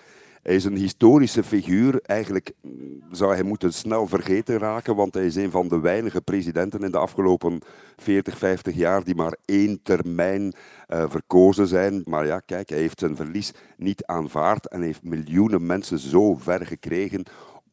Hij 0.46 0.56
is 0.56 0.66
een 0.66 0.78
historische 0.78 1.44
figuur. 1.44 2.00
Eigenlijk 2.02 2.52
zou 3.12 3.34
hij 3.34 3.44
moeten 3.44 3.74
snel 3.74 4.08
vergeten 4.08 4.58
raken, 4.58 4.96
want 4.96 5.14
hij 5.14 5.26
is 5.26 5.36
een 5.36 5.52
van 5.52 5.68
de 5.68 5.80
weinige 5.80 6.22
presidenten 6.22 6.84
in 6.84 6.92
de 6.92 6.98
afgelopen 6.98 7.62
40, 7.98 8.38
50 8.38 8.76
jaar 8.76 9.04
die 9.04 9.16
maar 9.16 9.36
één 9.46 9.80
termijn 9.84 10.54
uh, 10.88 11.04
verkozen 11.10 11.68
zijn. 11.68 12.02
Maar 12.06 12.26
ja, 12.26 12.40
kijk, 12.40 12.70
hij 12.70 12.78
heeft 12.78 13.00
zijn 13.00 13.16
verlies 13.16 13.54
niet 13.78 14.06
aanvaard 14.06 14.68
en 14.68 14.82
heeft 14.82 15.04
miljoenen 15.04 15.66
mensen 15.66 16.00
zo 16.00 16.36
ver 16.36 16.66
gekregen 16.66 17.24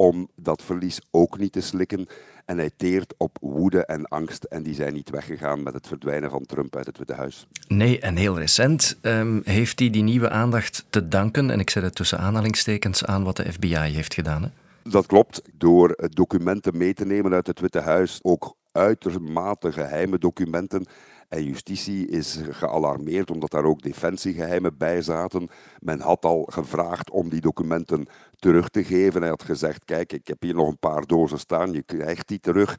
om 0.03 0.29
dat 0.37 0.63
verlies 0.63 1.01
ook 1.11 1.39
niet 1.39 1.53
te 1.53 1.61
slikken. 1.61 2.07
En 2.45 2.59
hij 2.59 2.71
teert 2.77 3.15
op 3.17 3.39
woede 3.41 3.85
en 3.85 4.07
angst. 4.09 4.45
En 4.45 4.63
die 4.63 4.75
zijn 4.75 4.95
niet 4.95 5.11
weggegaan 5.11 5.63
met 5.63 5.75
het 5.75 5.87
verdwijnen 5.87 6.31
van 6.31 6.47
Trump 6.47 6.77
uit 6.77 6.87
het 6.87 6.99
Witte 6.99 7.15
Huis. 7.15 7.47
Nee, 7.69 8.01
en 8.01 8.17
heel 8.17 8.39
recent 8.39 8.99
um, 9.03 9.41
heeft 9.45 9.79
hij 9.79 9.91
die 9.91 10.03
nieuwe 10.03 10.31
aandacht 10.31 10.85
te 10.91 11.09
danken, 11.09 11.51
en 11.51 11.61
ik 11.61 11.71
zet 11.71 11.83
het 11.83 11.95
tussen 11.95 12.19
aanhalingstekens 12.19 13.05
aan 13.05 13.25
wat 13.25 13.37
de 13.37 13.53
FBI 13.53 13.77
heeft 13.77 14.15
gedaan. 14.15 14.43
Hè? 14.43 14.49
Dat 14.91 15.07
klopt. 15.07 15.43
Door 15.53 15.97
documenten 16.11 16.77
mee 16.77 16.95
te 16.95 17.05
nemen 17.05 17.33
uit 17.33 17.47
het 17.47 17.61
Witte 17.61 17.81
Huis, 17.81 18.19
ook 18.23 18.57
uitermate 18.73 19.73
geheime 19.73 20.19
documenten, 20.19 20.87
en 21.33 21.45
justitie 21.45 22.09
is 22.09 22.41
gealarmeerd 22.51 23.31
omdat 23.31 23.51
daar 23.51 23.65
ook 23.65 23.83
defensiegeheimen 23.83 24.77
bij 24.77 25.03
zaten. 25.03 25.49
Men 25.81 26.01
had 26.01 26.25
al 26.25 26.47
gevraagd 26.51 27.11
om 27.11 27.29
die 27.29 27.41
documenten 27.41 28.07
terug 28.43 28.69
te 28.69 28.85
geven. 28.85 29.21
Hij 29.21 29.31
had 29.31 29.43
gezegd, 29.43 29.85
kijk, 29.85 30.13
ik 30.13 30.27
heb 30.27 30.43
hier 30.43 30.55
nog 30.55 30.69
een 30.69 30.79
paar 30.79 31.07
dozen 31.07 31.39
staan, 31.39 31.73
je 31.73 31.83
krijgt 31.83 32.29
die 32.29 32.41
terug. 32.41 32.77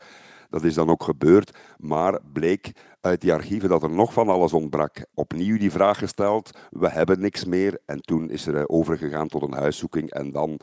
Dat 0.49 0.63
is 0.63 0.73
dan 0.73 0.89
ook 0.89 1.03
gebeurd, 1.03 1.57
maar 1.77 2.19
bleek 2.33 2.71
uit 3.01 3.21
die 3.21 3.33
archieven 3.33 3.69
dat 3.69 3.83
er 3.83 3.89
nog 3.89 4.13
van 4.13 4.29
alles 4.29 4.53
ontbrak. 4.53 5.05
Opnieuw 5.13 5.57
die 5.57 5.71
vraag 5.71 5.97
gesteld, 5.97 6.57
we 6.69 6.89
hebben 6.89 7.19
niks 7.19 7.45
meer. 7.45 7.79
En 7.85 8.01
toen 8.01 8.29
is 8.29 8.47
er 8.47 8.69
overgegaan 8.69 9.27
tot 9.27 9.41
een 9.41 9.53
huiszoeking 9.53 10.09
en 10.11 10.31
dan 10.31 10.59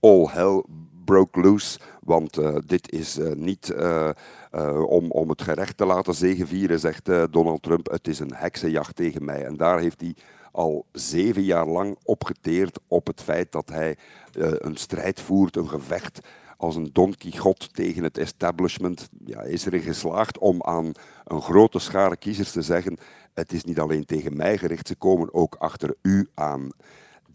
all 0.00 0.26
hell 0.30 0.64
broke 1.04 1.40
loose, 1.40 1.78
want 2.00 2.38
uh, 2.38 2.56
dit 2.66 2.92
is 2.92 3.18
uh, 3.18 3.32
niet 3.32 3.74
om, 4.86 5.10
om 5.10 5.28
het 5.28 5.42
gerecht 5.42 5.76
te 5.76 5.86
laten 5.86 6.14
zegevieren, 6.14 6.78
zegt 6.80 7.04
Donald 7.30 7.62
Trump. 7.62 7.90
Het 7.90 8.08
is 8.08 8.18
een 8.18 8.34
heksenjacht 8.34 8.96
tegen 8.96 9.24
mij. 9.24 9.44
En 9.44 9.56
daar 9.56 9.78
heeft 9.78 10.00
hij 10.00 10.14
al 10.56 10.86
zeven 10.92 11.42
jaar 11.42 11.66
lang 11.66 11.96
opgeteerd 12.02 12.78
op 12.88 13.06
het 13.06 13.22
feit 13.22 13.52
dat 13.52 13.68
hij 13.68 13.96
een 14.32 14.76
strijd 14.76 15.20
voert, 15.20 15.56
een 15.56 15.68
gevecht 15.68 16.20
als 16.56 16.76
een 16.76 16.90
Don 16.92 17.14
Quixote 17.14 17.70
tegen 17.70 18.02
het 18.02 18.18
establishment. 18.18 19.08
Ja, 19.24 19.38
hij 19.38 19.50
is 19.50 19.66
erin 19.66 19.80
geslaagd 19.80 20.38
om 20.38 20.62
aan 20.62 20.92
een 21.24 21.42
grote 21.42 21.78
schare 21.78 22.16
kiezers 22.16 22.52
te 22.52 22.62
zeggen: 22.62 22.98
het 23.34 23.52
is 23.52 23.64
niet 23.64 23.80
alleen 23.80 24.04
tegen 24.04 24.36
mij 24.36 24.58
gericht, 24.58 24.88
ze 24.88 24.96
komen 24.96 25.34
ook 25.34 25.54
achter 25.54 25.94
u 26.02 26.28
aan 26.34 26.72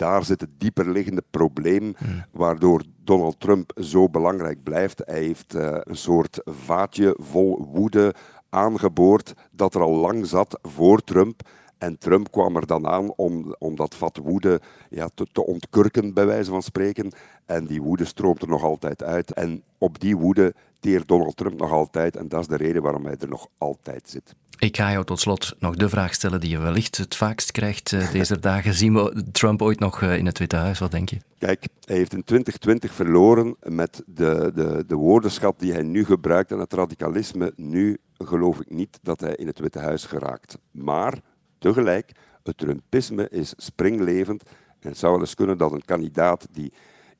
daar 0.01 0.23
zit 0.25 0.41
het 0.41 0.49
dieperliggende 0.57 1.23
probleem 1.29 1.95
waardoor 2.31 2.83
Donald 3.03 3.39
Trump 3.39 3.71
zo 3.81 4.09
belangrijk 4.09 4.63
blijft. 4.63 5.01
Hij 5.05 5.19
heeft 5.19 5.55
uh, 5.55 5.77
een 5.79 5.97
soort 5.97 6.41
vaatje 6.45 7.15
vol 7.19 7.67
woede 7.71 8.13
aangeboord 8.49 9.33
dat 9.51 9.75
er 9.75 9.81
al 9.81 9.95
lang 9.95 10.27
zat 10.27 10.59
voor 10.61 11.03
Trump. 11.03 11.41
En 11.81 11.97
Trump 11.97 12.31
kwam 12.31 12.55
er 12.55 12.65
dan 12.65 12.87
aan 12.87 13.13
om, 13.15 13.55
om 13.59 13.75
dat 13.75 13.95
vat 13.95 14.17
woede 14.17 14.61
ja, 14.89 15.09
te, 15.13 15.27
te 15.31 15.45
ontkurken, 15.45 16.13
bij 16.13 16.25
wijze 16.25 16.49
van 16.49 16.61
spreken. 16.61 17.11
En 17.45 17.65
die 17.65 17.81
woede 17.81 18.05
stroomt 18.05 18.41
er 18.41 18.47
nog 18.47 18.63
altijd 18.63 19.03
uit. 19.03 19.33
En 19.33 19.63
op 19.77 19.99
die 19.99 20.17
woede 20.17 20.53
teert 20.79 21.07
Donald 21.07 21.35
Trump 21.35 21.59
nog 21.59 21.71
altijd. 21.71 22.15
En 22.15 22.27
dat 22.27 22.39
is 22.39 22.47
de 22.47 22.57
reden 22.57 22.81
waarom 22.81 23.05
hij 23.05 23.15
er 23.19 23.29
nog 23.29 23.47
altijd 23.57 24.09
zit. 24.09 24.35
Ik 24.57 24.77
ga 24.77 24.91
jou 24.91 25.05
tot 25.05 25.19
slot 25.19 25.55
nog 25.59 25.75
de 25.75 25.89
vraag 25.89 26.13
stellen 26.13 26.39
die 26.39 26.49
je 26.49 26.59
wellicht 26.59 26.97
het 26.97 27.15
vaakst 27.15 27.51
krijgt 27.51 27.91
uh, 27.91 28.11
deze 28.11 28.39
dagen. 28.49 28.73
Zien 28.73 28.93
we 28.93 29.23
Trump 29.31 29.61
ooit 29.61 29.79
nog 29.79 30.01
uh, 30.01 30.17
in 30.17 30.25
het 30.25 30.39
Witte 30.39 30.55
Huis? 30.55 30.79
Wat 30.79 30.91
denk 30.91 31.09
je? 31.09 31.17
Kijk, 31.37 31.67
hij 31.85 31.95
heeft 31.95 32.13
in 32.13 32.23
2020 32.23 32.93
verloren 32.93 33.55
met 33.63 34.03
de, 34.05 34.51
de, 34.55 34.83
de 34.87 34.95
woordenschat 34.95 35.59
die 35.59 35.71
hij 35.71 35.83
nu 35.83 36.05
gebruikt 36.05 36.51
en 36.51 36.59
het 36.59 36.73
radicalisme. 36.73 37.53
Nu 37.55 37.97
geloof 38.17 38.59
ik 38.59 38.69
niet 38.69 38.99
dat 39.01 39.19
hij 39.19 39.35
in 39.35 39.47
het 39.47 39.59
Witte 39.59 39.79
Huis 39.79 40.05
geraakt. 40.05 40.57
Maar 40.71 41.19
tegelijk, 41.61 42.11
het 42.43 42.57
Trumpisme 42.57 43.29
is 43.29 43.53
springlevend 43.57 44.43
En 44.79 44.89
het 44.89 44.97
zou 44.97 45.11
wel 45.11 45.21
eens 45.21 45.35
kunnen 45.35 45.57
dat 45.57 45.71
een 45.71 45.85
kandidaat 45.85 46.47
die 46.51 46.73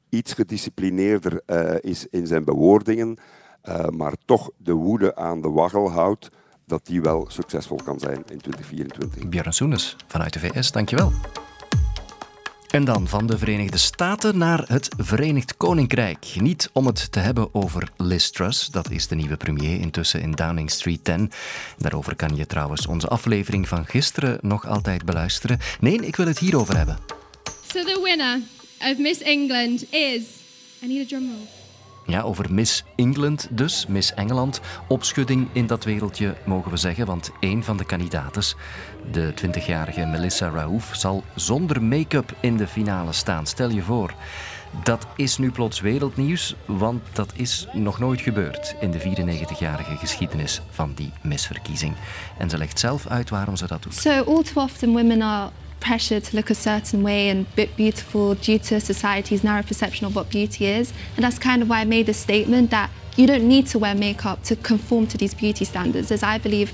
iets 0.09 0.33
gedisciplineerder 0.33 1.41
uh, 1.47 1.75
is 1.81 2.07
in 2.07 2.27
zijn 2.27 2.43
bewoordingen, 2.43 3.17
uh, 3.63 3.85
maar 3.87 4.13
toch 4.25 4.49
de 4.57 4.73
woede 4.73 5.15
aan 5.15 5.41
de 5.41 5.49
waggel 5.49 5.91
houdt, 5.91 6.29
dat 6.65 6.85
die 6.85 7.01
wel 7.01 7.25
succesvol 7.29 7.79
kan 7.83 7.99
zijn 7.99 8.17
in 8.17 8.37
2024. 8.37 9.29
Björn 9.29 9.53
Soenes 9.53 9.95
vanuit 10.07 10.33
de 10.33 10.39
VS, 10.39 10.71
dankjewel. 10.71 11.11
En 12.71 12.83
dan 12.83 13.07
van 13.07 13.27
de 13.27 13.37
Verenigde 13.37 13.77
Staten 13.77 14.37
naar 14.37 14.63
het 14.67 14.89
Verenigd 14.97 15.57
Koninkrijk. 15.57 16.25
Niet 16.39 16.69
om 16.73 16.85
het 16.85 17.11
te 17.11 17.19
hebben 17.19 17.53
over 17.53 17.89
Liz 17.97 18.29
Truss, 18.29 18.67
dat 18.67 18.89
is 18.89 19.07
de 19.07 19.15
nieuwe 19.15 19.37
premier 19.37 19.79
intussen 19.79 20.21
in 20.21 20.31
Downing 20.31 20.71
Street 20.71 21.03
10. 21.03 21.31
Daarover 21.77 22.15
kan 22.15 22.35
je 22.35 22.45
trouwens 22.45 22.87
onze 22.87 23.07
aflevering 23.07 23.67
van 23.67 23.85
gisteren 23.85 24.37
nog 24.41 24.67
altijd 24.67 25.05
beluisteren. 25.05 25.59
Nee, 25.79 26.05
ik 26.05 26.15
wil 26.15 26.27
het 26.27 26.39
hierover 26.39 26.77
hebben. 26.77 26.97
So 27.67 27.83
the 27.83 27.99
winner 28.03 28.39
of 28.91 28.97
Miss 28.97 29.21
England 29.21 29.93
is... 29.93 30.21
I 30.83 30.87
need 30.87 31.05
a 31.05 31.07
drum 31.07 31.21
roll. 31.21 31.60
Ja, 32.05 32.21
over 32.21 32.53
Miss 32.53 32.83
England 32.95 33.47
dus, 33.49 33.85
Miss 33.87 34.13
Engeland. 34.13 34.61
Opschudding 34.87 35.47
in 35.51 35.67
dat 35.67 35.83
wereldje, 35.83 36.35
mogen 36.45 36.71
we 36.71 36.77
zeggen, 36.77 37.05
want 37.05 37.31
één 37.39 37.63
van 37.63 37.77
de 37.77 37.85
kandidaten, 37.85 38.43
de 39.11 39.33
20-jarige 39.45 40.05
Melissa 40.05 40.49
Raouf, 40.49 40.89
zal 40.93 41.23
zonder 41.35 41.83
make-up 41.83 42.33
in 42.39 42.57
de 42.57 42.67
finale 42.67 43.13
staan. 43.13 43.45
Stel 43.45 43.69
je 43.69 43.81
voor. 43.81 44.13
Dat 44.83 45.07
is 45.15 45.37
nu 45.37 45.51
plots 45.51 45.79
wereldnieuws, 45.79 46.55
want 46.65 47.01
dat 47.13 47.31
is 47.35 47.67
nog 47.73 47.99
nooit 47.99 48.21
gebeurd 48.21 48.75
in 48.79 48.91
de 48.91 48.99
94-jarige 48.99 49.95
geschiedenis 49.95 50.61
van 50.69 50.91
die 50.95 51.11
misverkiezing. 51.21 51.93
En 52.37 52.49
ze 52.49 52.57
legt 52.57 52.79
zelf 52.79 53.07
uit 53.07 53.29
waarom 53.29 53.55
ze 53.55 53.67
dat 53.67 53.83
doet. 53.83 53.95
So 53.95 54.09
all 54.09 54.43
too 54.43 54.63
often 54.63 54.91
women 54.91 55.21
are 55.21 55.49
pressure 55.81 56.19
to 56.19 56.35
look 56.35 56.49
a 56.49 56.55
certain 56.55 57.03
way 57.03 57.27
and 57.27 57.53
bit 57.55 57.75
beautiful 57.75 58.35
due 58.35 58.59
to 58.59 58.79
society's 58.79 59.43
narrow 59.43 59.63
perception 59.63 60.05
of 60.05 60.15
what 60.15 60.29
beauty 60.29 60.67
is. 60.67 60.93
And 61.15 61.25
that's 61.25 61.39
kind 61.39 61.61
of 61.61 61.69
why 61.69 61.81
I 61.81 61.85
made 61.85 62.05
the 62.05 62.13
statement 62.13 62.71
that 62.71 62.89
you 63.17 63.27
don't 63.27 63.47
need 63.47 63.67
to 63.67 63.79
wear 63.79 63.93
makeup 63.93 64.43
to 64.43 64.55
conform 64.55 65.07
to 65.07 65.17
these 65.17 65.33
beauty 65.33 65.65
standards, 65.65 66.11
as 66.11 66.23
I 66.23 66.37
believe 66.37 66.71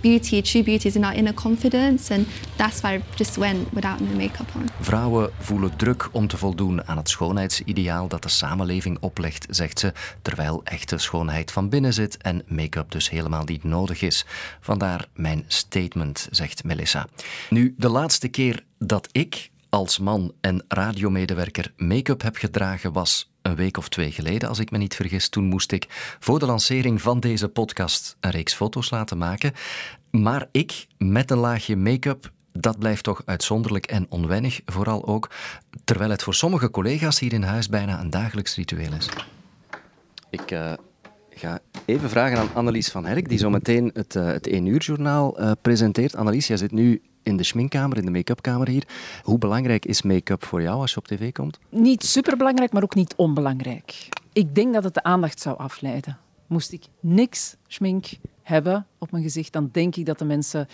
beauty, 0.00 0.40
true 0.40 0.62
beauty 0.62 0.86
is 0.86 0.96
in 0.96 1.04
our 1.04 1.14
inner 1.14 1.34
confidence. 1.34 2.14
And 2.14 2.26
that's 2.56 2.80
why 2.80 2.94
I 2.94 3.40
went 3.40 3.72
without 3.72 4.00
no 4.00 4.16
makeup 4.16 4.46
on. 4.54 4.68
Vrouwen 4.80 5.30
voelen 5.38 5.76
druk 5.76 6.08
om 6.12 6.26
te 6.26 6.36
voldoen 6.36 6.86
aan 6.86 6.96
het 6.96 7.08
schoonheidsideaal 7.08 8.08
dat 8.08 8.22
de 8.22 8.28
samenleving 8.28 8.98
oplegt, 9.00 9.46
zegt 9.50 9.78
ze, 9.78 9.92
terwijl 10.22 10.60
echte 10.64 10.98
schoonheid 10.98 11.52
van 11.52 11.68
binnen 11.68 11.92
zit 11.92 12.16
en 12.16 12.42
make-up 12.46 12.90
dus 12.90 13.10
helemaal 13.10 13.44
niet 13.44 13.64
nodig 13.64 14.02
is. 14.02 14.24
Vandaar 14.60 15.06
mijn 15.14 15.44
statement, 15.46 16.28
zegt 16.30 16.64
Melissa. 16.64 17.06
Nu, 17.50 17.74
de 17.78 17.88
laatste 17.88 18.28
keer 18.28 18.64
dat 18.78 19.08
ik 19.12 19.50
als 19.68 19.98
man 19.98 20.32
en 20.40 20.64
radiomedewerker 20.68 21.72
make-up 21.76 22.22
heb 22.22 22.36
gedragen 22.36 22.92
was 22.92 23.29
een 23.42 23.54
week 23.54 23.76
of 23.76 23.88
twee 23.88 24.12
geleden, 24.12 24.48
als 24.48 24.58
ik 24.58 24.70
me 24.70 24.78
niet 24.78 24.94
vergis. 24.94 25.28
Toen 25.28 25.44
moest 25.44 25.72
ik 25.72 25.86
voor 26.18 26.38
de 26.38 26.46
lancering 26.46 27.02
van 27.02 27.20
deze 27.20 27.48
podcast 27.48 28.16
een 28.20 28.30
reeks 28.30 28.54
foto's 28.54 28.90
laten 28.90 29.18
maken. 29.18 29.52
Maar 30.10 30.48
ik, 30.52 30.86
met 30.98 31.30
een 31.30 31.38
laagje 31.38 31.76
make-up, 31.76 32.30
dat 32.52 32.78
blijft 32.78 33.02
toch 33.02 33.22
uitzonderlijk 33.24 33.86
en 33.86 34.06
onwennig, 34.08 34.60
vooral 34.64 35.06
ook, 35.06 35.30
terwijl 35.84 36.10
het 36.10 36.22
voor 36.22 36.34
sommige 36.34 36.70
collega's 36.70 37.18
hier 37.18 37.32
in 37.32 37.42
huis 37.42 37.68
bijna 37.68 38.00
een 38.00 38.10
dagelijks 38.10 38.54
ritueel 38.54 38.92
is. 38.92 39.08
Ik 40.30 40.50
uh, 40.50 40.72
ga 41.40 41.58
even 41.84 42.10
vragen 42.10 42.38
aan 42.38 42.54
Annelies 42.54 42.88
van 42.88 43.04
Herk, 43.04 43.28
die 43.28 43.38
zo 43.38 43.50
meteen 43.50 43.90
het, 43.94 44.14
uh, 44.14 44.26
het 44.26 44.46
1 44.46 44.66
uur 44.66 44.80
journaal 44.80 45.40
uh, 45.40 45.50
presenteert. 45.62 46.16
Annelies, 46.16 46.46
jij 46.46 46.56
zit 46.56 46.72
nu 46.72 47.02
in 47.22 47.36
de 47.36 47.42
schminkkamer, 47.42 47.96
in 47.96 48.04
de 48.04 48.10
make-upkamer 48.10 48.68
hier. 48.68 48.88
Hoe 49.22 49.38
belangrijk 49.38 49.84
is 49.84 50.02
make-up 50.02 50.44
voor 50.44 50.62
jou 50.62 50.80
als 50.80 50.90
je 50.90 50.96
op 50.96 51.06
tv 51.06 51.32
komt? 51.32 51.58
Niet 51.68 52.04
superbelangrijk, 52.04 52.72
maar 52.72 52.82
ook 52.82 52.94
niet 52.94 53.14
onbelangrijk. 53.16 54.08
Ik 54.32 54.54
denk 54.54 54.74
dat 54.74 54.84
het 54.84 54.94
de 54.94 55.02
aandacht 55.02 55.40
zou 55.40 55.58
afleiden. 55.58 56.18
Moest 56.46 56.72
ik 56.72 56.84
niks 57.00 57.56
schmink 57.66 58.06
hebben 58.42 58.86
op 58.98 59.10
mijn 59.10 59.22
gezicht, 59.22 59.52
dan 59.52 59.68
denk 59.72 59.96
ik 59.96 60.06
dat 60.06 60.18
de 60.18 60.24
mensen 60.24 60.68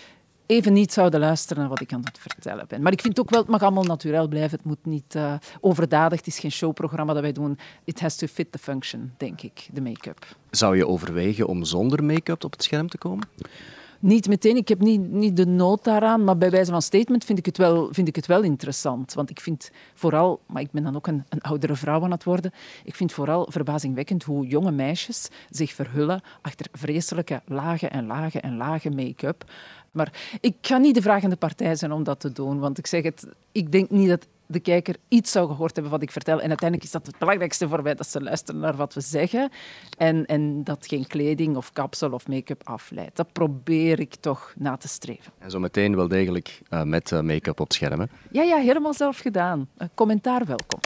even 0.47 0.73
niet 0.73 0.93
zouden 0.93 1.19
luisteren 1.19 1.61
naar 1.61 1.69
wat 1.69 1.81
ik 1.81 1.93
aan 1.93 2.03
het 2.03 2.19
vertellen 2.19 2.65
ben. 2.67 2.81
Maar 2.81 2.91
ik 2.91 3.01
vind 3.01 3.19
ook 3.19 3.29
wel, 3.29 3.39
het 3.39 3.49
mag 3.49 3.61
allemaal 3.61 3.83
natuurlijk 3.83 4.29
blijven. 4.29 4.57
Het 4.57 4.65
moet 4.65 4.85
niet 4.85 5.15
uh, 5.15 5.33
overdadig. 5.59 6.17
Het 6.17 6.27
is 6.27 6.39
geen 6.39 6.51
showprogramma 6.51 7.13
dat 7.13 7.21
wij 7.21 7.31
doen. 7.31 7.57
It 7.83 7.99
has 7.99 8.15
to 8.15 8.27
fit 8.27 8.51
the 8.51 8.57
function, 8.57 9.13
denk 9.17 9.41
ik, 9.41 9.67
de 9.71 9.81
make-up. 9.81 10.25
Zou 10.49 10.77
je 10.77 10.87
overwegen 10.87 11.47
om 11.47 11.63
zonder 11.63 12.03
make-up 12.03 12.43
op 12.43 12.51
het 12.51 12.63
scherm 12.63 12.89
te 12.89 12.97
komen? 12.97 13.27
Niet 13.99 14.27
meteen, 14.27 14.55
ik 14.55 14.67
heb 14.67 14.79
niet, 14.79 15.11
niet 15.11 15.35
de 15.37 15.45
nood 15.45 15.83
daaraan, 15.83 16.23
maar 16.23 16.37
bij 16.37 16.49
wijze 16.49 16.71
van 16.71 16.81
statement 16.81 17.25
vind 17.25 17.37
ik, 17.37 17.45
het 17.45 17.57
wel, 17.57 17.87
vind 17.91 18.07
ik 18.07 18.15
het 18.15 18.25
wel 18.25 18.41
interessant. 18.41 19.13
Want 19.13 19.29
ik 19.29 19.39
vind 19.39 19.71
vooral, 19.93 20.41
maar 20.47 20.61
ik 20.61 20.71
ben 20.71 20.83
dan 20.83 20.95
ook 20.95 21.07
een, 21.07 21.23
een 21.29 21.41
oudere 21.41 21.75
vrouw 21.75 22.03
aan 22.03 22.11
het 22.11 22.23
worden, 22.23 22.51
ik 22.83 22.95
vind 22.95 23.11
vooral 23.11 23.47
verbazingwekkend 23.49 24.23
hoe 24.23 24.47
jonge 24.47 24.71
meisjes 24.71 25.27
zich 25.49 25.73
verhullen 25.73 26.21
achter 26.41 26.65
vreselijke 26.71 27.41
lage 27.45 27.87
en 27.87 28.05
lage 28.05 28.39
en 28.41 28.57
lage 28.57 28.89
make-up. 28.89 29.43
Maar 29.91 30.37
ik 30.41 30.55
ga 30.61 30.77
niet 30.77 30.95
de 30.95 31.01
vragende 31.01 31.35
partij 31.35 31.75
zijn 31.75 31.91
om 31.91 32.03
dat 32.03 32.19
te 32.19 32.31
doen, 32.31 32.59
want 32.59 32.77
ik 32.77 32.87
zeg 32.87 33.03
het, 33.03 33.27
ik 33.51 33.71
denk 33.71 33.89
niet 33.89 34.09
dat 34.09 34.27
de 34.47 34.59
kijker 34.59 34.95
iets 35.07 35.31
zou 35.31 35.47
gehoord 35.47 35.73
hebben 35.73 35.91
wat 35.91 36.01
ik 36.01 36.11
vertel. 36.11 36.41
En 36.41 36.47
uiteindelijk 36.47 36.83
is 36.83 36.91
dat 36.91 37.05
het 37.05 37.17
belangrijkste 37.17 37.67
voor 37.67 37.81
mij, 37.81 37.95
dat 37.95 38.07
ze 38.07 38.21
luisteren 38.21 38.61
naar 38.61 38.75
wat 38.75 38.93
we 38.93 39.01
zeggen. 39.01 39.49
En, 39.97 40.25
en 40.25 40.63
dat 40.63 40.87
geen 40.87 41.07
kleding 41.07 41.55
of 41.55 41.71
kapsel 41.73 42.11
of 42.11 42.27
make-up 42.27 42.61
afleidt. 42.63 43.15
Dat 43.15 43.31
probeer 43.31 43.99
ik 43.99 44.15
toch 44.15 44.53
na 44.57 44.77
te 44.77 44.87
streven. 44.87 45.33
En 45.39 45.51
zo 45.51 45.59
meteen 45.59 45.95
wel 45.95 46.07
degelijk 46.07 46.61
uh, 46.69 46.83
met 46.83 47.11
uh, 47.11 47.21
make-up 47.21 47.59
op 47.59 47.73
schermen? 47.73 48.09
Ja, 48.31 48.43
ja, 48.43 48.57
helemaal 48.57 48.93
zelf 48.93 49.17
gedaan. 49.17 49.69
Uh, 49.77 49.87
commentaar 49.93 50.45
welkom 50.45 50.79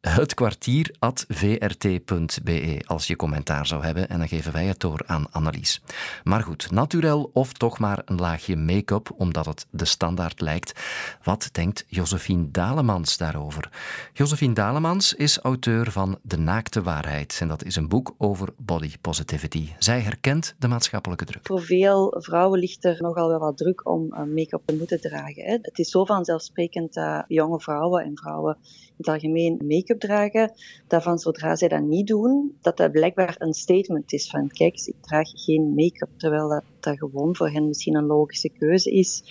het 0.00 0.34
kwartier 0.34 0.94
at 0.98 1.24
vrt.be 1.28 2.82
als 2.86 3.06
je 3.06 3.16
commentaar 3.16 3.66
zou 3.66 3.84
hebben 3.84 4.08
en 4.08 4.18
dan 4.18 4.28
geven 4.28 4.52
wij 4.52 4.64
het 4.64 4.80
door 4.80 5.02
aan 5.06 5.26
Annelies. 5.30 5.82
Maar 6.24 6.42
goed, 6.42 6.70
naturel 6.70 7.30
of 7.32 7.52
toch 7.52 7.78
maar 7.78 8.02
een 8.04 8.16
laagje 8.16 8.56
make-up 8.56 9.10
omdat 9.16 9.46
het 9.46 9.66
de 9.70 9.84
standaard 9.84 10.40
lijkt. 10.40 10.80
Wat 11.22 11.48
denkt 11.52 11.84
Josephine 11.88 12.50
Dalemans 12.50 13.16
daarover? 13.16 13.70
Josephine 14.12 14.54
Dalemans 14.54 15.14
is 15.14 15.38
auteur 15.38 15.90
van 15.90 16.18
De 16.22 16.38
Naakte 16.38 16.82
Waarheid 16.82 17.38
en 17.40 17.48
dat 17.48 17.64
is 17.64 17.76
een 17.76 17.88
boek 17.88 18.14
over 18.18 18.48
body 18.56 18.90
positivity. 19.00 19.68
Zij 19.78 20.00
herkent 20.00 20.54
de 20.58 20.68
maatschappelijke 20.68 21.24
druk. 21.24 21.46
Voor 21.46 21.62
veel 21.62 22.16
vrouwen 22.18 22.58
ligt 22.58 22.84
er 22.84 22.96
nogal 23.02 23.28
wel 23.28 23.38
wat 23.38 23.56
druk 23.56 23.88
om 23.88 24.08
make-up 24.08 24.62
te 24.64 24.76
moeten 24.76 25.00
dragen. 25.00 25.44
Het 25.62 25.78
is 25.78 25.90
zo 25.90 26.04
vanzelfsprekend 26.04 26.94
dat 26.94 27.24
jonge 27.28 27.60
vrouwen 27.60 28.04
en 28.04 28.16
vrouwen 28.16 28.56
in 28.62 28.96
het 28.96 29.08
algemeen 29.08 29.56
make-up 29.66 29.89
dragen, 29.98 30.52
dat 30.86 31.20
zodra 31.20 31.56
zij 31.56 31.68
dat 31.68 31.82
niet 31.82 32.06
doen, 32.06 32.56
dat 32.60 32.76
dat 32.76 32.92
blijkbaar 32.92 33.34
een 33.38 33.52
statement 33.52 34.12
is 34.12 34.30
van 34.30 34.48
kijk, 34.48 34.86
ik 34.86 34.94
draag 35.00 35.30
geen 35.34 35.74
make-up, 35.74 36.08
terwijl 36.16 36.48
dat, 36.48 36.64
dat 36.80 36.98
gewoon 36.98 37.36
voor 37.36 37.50
hen 37.50 37.66
misschien 37.66 37.96
een 37.96 38.06
logische 38.06 38.48
keuze 38.48 38.90
is. 38.90 39.22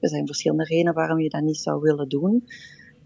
Er 0.00 0.08
zijn 0.08 0.26
verschillende 0.26 0.64
redenen 0.64 0.94
waarom 0.94 1.20
je 1.20 1.28
dat 1.28 1.42
niet 1.42 1.56
zou 1.56 1.80
willen 1.80 2.08
doen. 2.08 2.44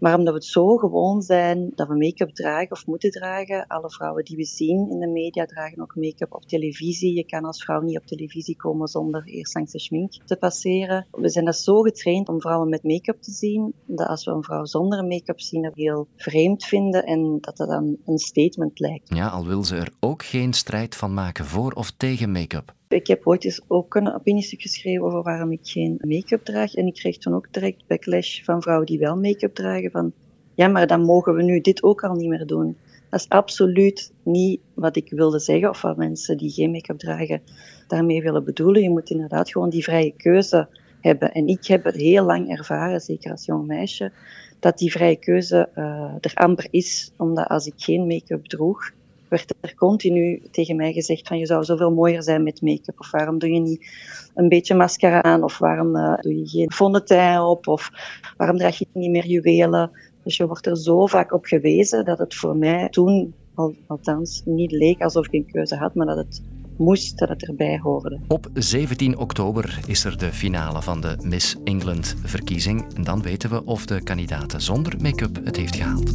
Maar 0.01 0.17
omdat 0.17 0.33
we 0.33 0.39
het 0.39 0.49
zo 0.49 0.77
gewoon 0.77 1.21
zijn 1.21 1.71
dat 1.75 1.87
we 1.87 1.97
make-up 1.97 2.29
dragen 2.29 2.71
of 2.71 2.85
moeten 2.85 3.11
dragen, 3.11 3.67
alle 3.67 3.89
vrouwen 3.89 4.25
die 4.25 4.37
we 4.37 4.45
zien 4.45 4.89
in 4.89 4.99
de 4.99 5.07
media 5.07 5.45
dragen 5.45 5.81
ook 5.81 5.95
make-up 5.95 6.33
op 6.33 6.45
televisie. 6.45 7.15
Je 7.15 7.25
kan 7.25 7.45
als 7.45 7.63
vrouw 7.63 7.81
niet 7.81 7.97
op 7.97 8.05
televisie 8.05 8.55
komen 8.55 8.87
zonder 8.87 9.23
eerst 9.25 9.55
langs 9.55 9.71
de 9.71 9.79
schmink 9.79 10.13
te 10.25 10.37
passeren. 10.37 11.07
We 11.11 11.29
zijn 11.29 11.45
dat 11.45 11.57
zo 11.57 11.81
getraind 11.81 12.29
om 12.29 12.41
vrouwen 12.41 12.69
met 12.69 12.83
make-up 12.83 13.21
te 13.21 13.31
zien, 13.31 13.73
dat 13.85 14.07
als 14.07 14.25
we 14.25 14.31
een 14.31 14.43
vrouw 14.43 14.65
zonder 14.65 15.05
make-up 15.05 15.39
zien, 15.39 15.61
dat 15.61 15.73
we 15.73 15.81
heel 15.81 16.07
vreemd 16.15 16.65
vinden 16.65 17.03
en 17.03 17.37
dat 17.41 17.57
dat 17.57 17.67
dan 17.67 17.97
een 18.05 18.17
statement 18.17 18.79
lijkt. 18.79 19.15
Ja, 19.15 19.27
al 19.27 19.45
wil 19.45 19.63
ze 19.63 19.75
er 19.75 19.91
ook 19.99 20.23
geen 20.23 20.53
strijd 20.53 20.95
van 20.95 21.13
maken 21.13 21.45
voor 21.45 21.71
of 21.71 21.91
tegen 21.91 22.31
make-up. 22.31 22.73
Ik 22.91 23.07
heb 23.07 23.27
ooit 23.27 23.45
eens 23.45 23.61
ook 23.67 23.95
een 23.95 24.13
opiniestuk 24.13 24.61
geschreven 24.61 25.05
over 25.05 25.23
waarom 25.23 25.51
ik 25.51 25.59
geen 25.63 25.99
make-up 26.01 26.45
draag. 26.45 26.73
En 26.73 26.87
ik 26.87 26.93
kreeg 26.93 27.17
toen 27.17 27.33
ook 27.33 27.53
direct 27.53 27.87
backlash 27.87 28.43
van 28.43 28.61
vrouwen 28.61 28.85
die 28.85 28.99
wel 28.99 29.15
make-up 29.15 29.55
dragen. 29.55 29.91
Van 29.91 30.13
ja, 30.55 30.67
maar 30.67 30.87
dan 30.87 31.01
mogen 31.01 31.35
we 31.35 31.43
nu 31.43 31.61
dit 31.61 31.83
ook 31.83 32.03
al 32.03 32.15
niet 32.15 32.29
meer 32.29 32.45
doen. 32.45 32.77
Dat 33.09 33.19
is 33.19 33.29
absoluut 33.29 34.11
niet 34.23 34.61
wat 34.73 34.95
ik 34.95 35.09
wilde 35.09 35.39
zeggen 35.39 35.69
of 35.69 35.81
wat 35.81 35.97
mensen 35.97 36.37
die 36.37 36.49
geen 36.49 36.71
make-up 36.71 36.97
dragen 36.97 37.41
daarmee 37.87 38.21
willen 38.21 38.43
bedoelen. 38.43 38.81
Je 38.81 38.89
moet 38.89 39.09
inderdaad 39.09 39.51
gewoon 39.51 39.69
die 39.69 39.83
vrije 39.83 40.13
keuze 40.17 40.67
hebben. 41.01 41.31
En 41.31 41.47
ik 41.47 41.65
heb 41.65 41.83
het 41.83 41.95
heel 41.95 42.25
lang 42.25 42.49
ervaren, 42.49 43.01
zeker 43.01 43.31
als 43.31 43.45
jong 43.45 43.67
meisje, 43.67 44.11
dat 44.59 44.77
die 44.77 44.91
vrije 44.91 45.15
keuze 45.15 45.69
uh, 45.75 46.15
er 46.19 46.31
amper 46.33 46.67
is. 46.69 47.11
Omdat 47.17 47.47
als 47.47 47.65
ik 47.65 47.73
geen 47.77 48.07
make-up 48.07 48.45
droeg, 48.45 48.91
werd 49.31 49.53
er 49.61 49.75
continu 49.75 50.41
tegen 50.51 50.75
mij 50.75 50.93
gezegd 50.93 51.27
van 51.27 51.37
je 51.37 51.45
zou 51.45 51.63
zoveel 51.63 51.91
mooier 51.91 52.23
zijn 52.23 52.43
met 52.43 52.61
make-up. 52.61 52.99
Of 52.99 53.11
waarom 53.11 53.39
doe 53.39 53.49
je 53.49 53.59
niet 53.59 53.87
een 54.35 54.49
beetje 54.49 54.75
mascara 54.75 55.21
aan? 55.23 55.43
Of 55.43 55.57
waarom 55.57 55.95
uh, 55.95 56.17
doe 56.17 56.37
je 56.37 56.47
geen 56.47 56.71
fontein 56.71 57.41
op? 57.41 57.67
Of 57.67 57.89
waarom 58.37 58.57
draag 58.57 58.77
je 58.77 58.87
niet 58.93 59.11
meer 59.11 59.25
juwelen? 59.25 59.91
Dus 60.23 60.37
je 60.37 60.47
wordt 60.47 60.65
er 60.65 60.77
zo 60.77 61.05
vaak 61.05 61.33
op 61.33 61.45
gewezen 61.45 62.05
dat 62.05 62.17
het 62.17 62.35
voor 62.35 62.55
mij 62.55 62.89
toen, 62.89 63.33
al, 63.55 63.75
althans, 63.87 64.41
niet 64.45 64.71
leek 64.71 65.01
alsof 65.01 65.25
ik 65.25 65.33
een 65.33 65.51
keuze 65.51 65.75
had, 65.75 65.95
maar 65.95 66.05
dat 66.05 66.17
het 66.17 66.41
moest, 66.77 67.17
dat 67.17 67.29
het 67.29 67.47
erbij 67.47 67.79
hoorde. 67.79 68.19
Op 68.27 68.49
17 68.53 69.17
oktober 69.17 69.79
is 69.87 70.03
er 70.03 70.17
de 70.17 70.31
finale 70.31 70.81
van 70.81 71.01
de 71.01 71.17
Miss 71.21 71.55
England 71.63 72.15
verkiezing. 72.23 72.93
En 72.95 73.03
dan 73.03 73.21
weten 73.21 73.49
we 73.49 73.65
of 73.65 73.85
de 73.85 74.03
kandidaten 74.03 74.61
zonder 74.61 74.93
make-up 75.01 75.45
het 75.45 75.55
heeft 75.55 75.75
gehaald. 75.75 76.13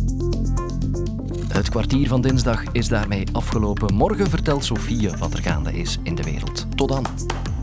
Het 1.57 1.69
kwartier 1.69 2.09
van 2.09 2.21
dinsdag 2.21 2.63
is 2.73 2.89
daarmee 2.89 3.27
afgelopen. 3.33 3.95
Morgen 3.95 4.31
vertelt 4.31 4.65
Sofie 4.65 5.11
wat 5.11 5.33
er 5.33 5.43
gaande 5.43 5.73
is 5.73 5.99
in 6.03 6.15
de 6.15 6.23
wereld. 6.23 6.67
Tot 6.75 6.89
dan. 6.89 7.07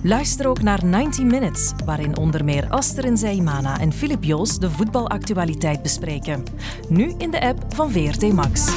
Luister 0.04 0.48
ook 0.48 0.62
naar 0.62 0.86
90 0.86 1.24
Minutes, 1.24 1.72
waarin 1.86 2.18
onder 2.18 2.44
meer 2.44 2.70
Aster 2.70 3.18
Zeimana 3.18 3.80
en 3.80 3.94
Filip 3.94 4.24
Joos 4.24 4.60
de 4.60 4.70
voetbalactualiteit 4.70 5.82
bespreken. 5.82 6.44
Nu 6.90 7.14
in 7.18 7.32
de 7.32 7.42
app 7.42 7.66
van 7.70 7.92
VRT 7.92 8.34
Max. 8.34 8.72